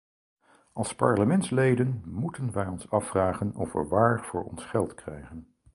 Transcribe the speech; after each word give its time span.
Als 0.73 0.95
parlementsleden 0.95 2.01
moeten 2.05 2.51
wij 2.51 2.67
ons 2.67 2.89
afvragen 2.89 3.55
of 3.55 3.71
we 3.73 3.87
waar 3.87 4.25
voor 4.25 4.43
ons 4.43 4.63
geld 4.65 4.93
krijgen. 4.93 5.47